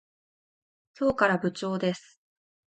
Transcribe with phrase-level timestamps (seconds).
[0.97, 2.19] 今日から部長です。